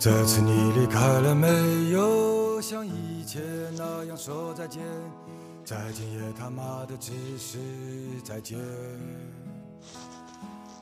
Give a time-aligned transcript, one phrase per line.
[0.00, 1.46] 这次你离开了没
[1.90, 2.58] 有？
[2.58, 3.42] 像以前
[3.76, 4.80] 那样说再见，
[5.62, 7.58] 再见也他妈的只是
[8.24, 8.58] 再见。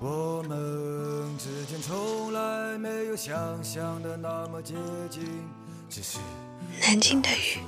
[0.01, 4.75] 我们之间从来没有想象的那么接
[5.11, 5.25] 近，
[5.91, 6.19] 只是
[6.81, 7.59] 南京的雨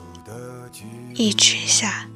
[1.17, 2.09] 一直下，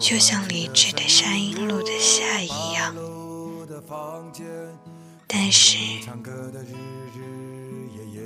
[0.00, 2.94] 就像理智的山阴路的夏一样。
[5.34, 5.78] 但是，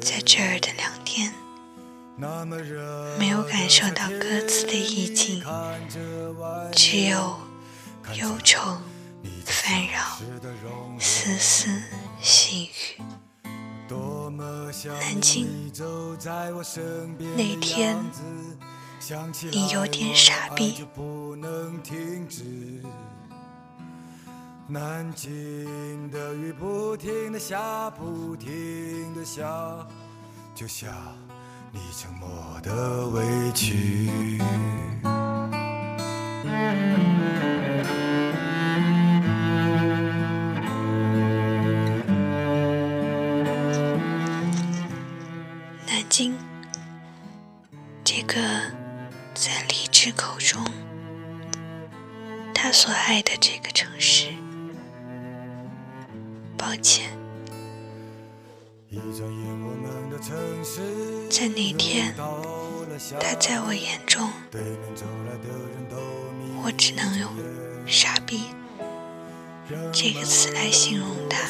[0.00, 1.32] 在这儿的两天，
[3.16, 5.40] 没有感受到歌词的意境，
[6.74, 7.38] 只有
[8.14, 8.60] 忧愁。
[9.44, 10.18] 烦扰，
[10.98, 11.68] 丝丝
[12.20, 13.00] 细雨。
[13.88, 15.46] 南京，
[17.36, 17.96] 那天
[19.52, 20.84] 你有点傻逼。
[24.68, 26.45] 南京的雨
[27.36, 29.86] 的下，不停的下，
[30.54, 30.90] 就像
[31.70, 32.30] 你沉默
[32.62, 34.40] 的委屈。
[45.86, 46.34] 南京
[48.02, 48.40] 这个
[49.34, 50.64] 在荔枝口中，
[52.54, 54.30] 他所爱的这个城市，
[56.56, 57.10] 抱歉，
[61.30, 62.14] 在那天，
[63.20, 64.30] 他在我眼中，
[66.64, 67.30] 我只能用
[67.86, 68.44] “傻逼”
[69.92, 71.46] 这个词来形容他。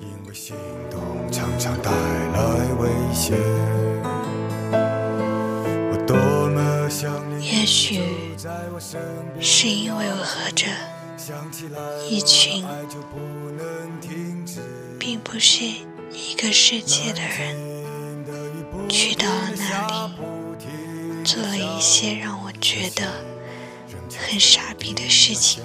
[0.00, 0.34] 因为
[1.32, 3.38] 常常带来危险。
[5.90, 6.16] 我多
[6.50, 7.46] 么想你。
[7.46, 8.00] 也许
[9.40, 10.66] 是因为我和着
[12.08, 12.64] 一群
[14.98, 15.64] 并不是
[16.12, 17.56] 一个世界的人，
[18.90, 23.10] 去到了那里，做了一些让我觉得
[24.18, 25.64] 很傻逼的事情。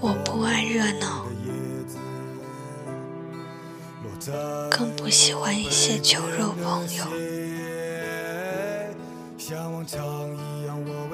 [0.00, 1.26] 我不爱热闹，
[4.70, 7.04] 更不喜欢一些酒肉朋友。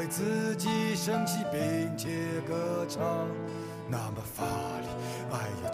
[0.05, 2.11] 为自己升起并且
[2.47, 3.27] 歌唱。
[3.89, 4.45] 那么乏
[4.81, 4.89] 力，
[5.31, 5.71] 哎呀